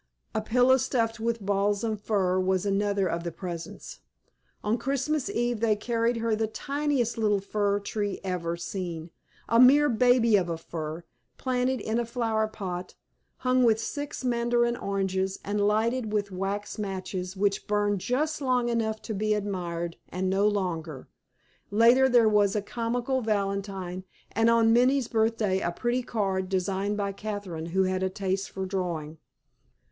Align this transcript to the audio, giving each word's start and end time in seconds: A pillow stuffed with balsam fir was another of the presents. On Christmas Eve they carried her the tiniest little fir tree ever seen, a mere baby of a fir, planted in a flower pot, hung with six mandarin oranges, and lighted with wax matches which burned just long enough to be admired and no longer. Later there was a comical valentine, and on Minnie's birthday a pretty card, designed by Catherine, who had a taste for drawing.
A 0.33 0.41
pillow 0.41 0.77
stuffed 0.77 1.19
with 1.19 1.45
balsam 1.45 1.95
fir 1.95 2.39
was 2.39 2.65
another 2.65 3.07
of 3.07 3.23
the 3.23 3.31
presents. 3.31 3.99
On 4.63 4.75
Christmas 4.79 5.29
Eve 5.29 5.59
they 5.59 5.75
carried 5.75 6.17
her 6.17 6.35
the 6.35 6.47
tiniest 6.47 7.19
little 7.19 7.39
fir 7.39 7.79
tree 7.81 8.19
ever 8.23 8.57
seen, 8.57 9.11
a 9.47 9.59
mere 9.59 9.89
baby 9.89 10.37
of 10.37 10.49
a 10.49 10.57
fir, 10.57 11.03
planted 11.37 11.79
in 11.79 11.99
a 11.99 12.05
flower 12.07 12.47
pot, 12.47 12.95
hung 13.45 13.61
with 13.63 13.79
six 13.79 14.23
mandarin 14.23 14.75
oranges, 14.75 15.37
and 15.45 15.61
lighted 15.67 16.11
with 16.11 16.31
wax 16.31 16.79
matches 16.79 17.37
which 17.37 17.67
burned 17.67 17.99
just 18.01 18.41
long 18.41 18.69
enough 18.69 19.03
to 19.03 19.13
be 19.13 19.35
admired 19.35 19.97
and 20.09 20.31
no 20.31 20.47
longer. 20.47 21.09
Later 21.69 22.09
there 22.09 22.27
was 22.27 22.55
a 22.55 22.61
comical 22.63 23.21
valentine, 23.21 24.03
and 24.31 24.49
on 24.49 24.73
Minnie's 24.73 25.07
birthday 25.07 25.59
a 25.59 25.69
pretty 25.71 26.01
card, 26.01 26.49
designed 26.49 26.97
by 26.97 27.11
Catherine, 27.11 27.67
who 27.67 27.83
had 27.83 28.01
a 28.01 28.09
taste 28.09 28.49
for 28.49 28.65
drawing. 28.65 29.19